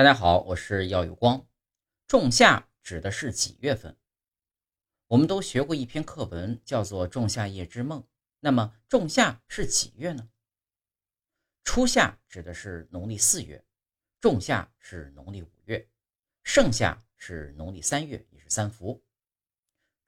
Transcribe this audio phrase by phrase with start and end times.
[0.00, 1.46] 大家好，我是耀有光。
[2.06, 3.98] 仲夏指的是几月份？
[5.08, 8.00] 我们都学过一篇课文，叫做《仲夏夜之梦》。
[8.38, 10.30] 那么仲夏是几月呢？
[11.64, 13.62] 初夏指的是农历四月，
[14.22, 15.86] 仲夏是农历五月，
[16.44, 19.04] 盛夏是农历三月，也是三伏。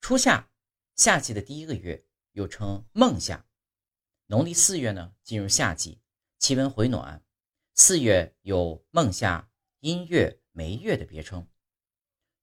[0.01, 0.49] 初夏，
[0.95, 3.45] 夏季的第一个月，又称孟夏。
[4.25, 6.01] 农历四月呢，进入夏季，
[6.39, 7.23] 气温回暖。
[7.75, 9.51] 四月有孟夏。
[9.83, 11.45] 阴月、梅月的别称。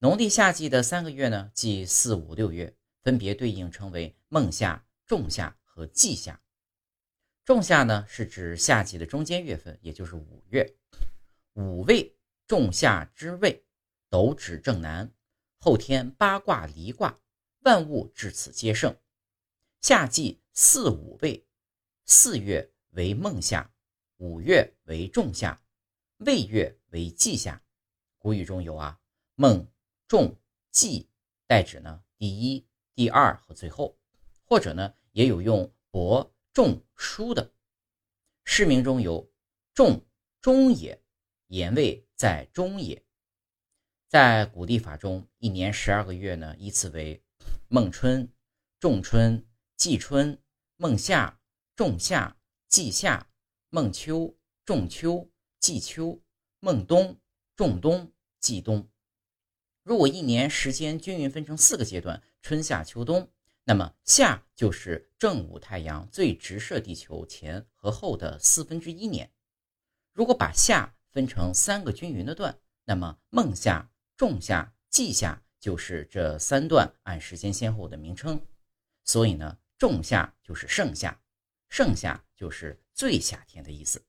[0.01, 6.43] 农历夏季的三个月呢，即四、五、六月，分别对应称为孟夏、仲夏和季夏。
[7.47, 10.77] 仲夏呢，是指夏季的中间月份，也就是五月。
[11.55, 12.15] 五位，
[12.47, 13.65] 仲夏之位，
[14.11, 15.11] 斗指正南，
[15.57, 17.19] 后天八卦离卦，
[17.61, 18.95] 万物至此皆盛。
[19.81, 21.47] 夏季四五位，
[22.05, 23.73] 四月为孟夏，
[24.19, 25.63] 五月为仲夏。
[26.21, 27.63] 未月为季夏，
[28.19, 29.01] 古语中有啊
[29.37, 29.67] 孟
[30.07, 30.37] 仲
[30.71, 31.09] 季，
[31.47, 33.99] 代指呢第一、第二和最后，
[34.45, 37.55] 或者呢也有用伯仲叔的。
[38.45, 39.33] 诗名中有
[39.73, 40.05] 仲
[40.43, 41.03] 中也，
[41.47, 43.03] 言谓在中也。
[44.07, 47.25] 在古历法中，一年十二个月呢，依次为
[47.69, 48.31] 孟春、
[48.79, 50.39] 仲春、季春、
[50.77, 51.41] 孟夏、
[51.75, 52.37] 仲夏、
[52.69, 53.27] 季夏、
[53.71, 54.37] 孟秋、
[54.67, 55.27] 仲秋。
[55.61, 56.21] 季秋、
[56.59, 57.21] 孟冬、
[57.55, 58.89] 仲冬、季冬。
[59.83, 63.31] 如果一年时间均匀分成四个阶段，春夏秋冬，
[63.65, 69.31] 那么夏就是正午太阳最直射地球前和后的四分之一年。
[70.15, 78.41] 如果把夏分成三个均匀的段，那么孟夏、仲夏、季夏就是这三段按时间先后的名称。
[79.05, 81.21] 所以呢，仲夏就是盛夏，
[81.69, 84.03] 盛夏就是最夏天的意思。